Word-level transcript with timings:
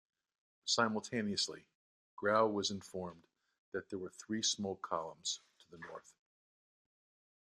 Simultaneously, 0.65 1.67
Grau 2.15 2.47
was 2.47 2.71
informed 2.71 3.27
that 3.71 3.91
there 3.91 3.99
were 3.99 4.09
three 4.09 4.41
smoke 4.41 4.81
columns 4.81 5.41
to 5.69 5.77
north. 5.77 6.15